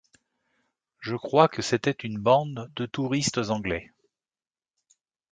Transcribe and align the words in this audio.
Je 0.99 1.15
crois 1.15 1.47
que 1.47 1.61
c'était 1.61 1.91
une 1.91 2.17
bande 2.17 2.71
de 2.75 2.87
touristes 2.87 3.37
anglais. 3.37 3.93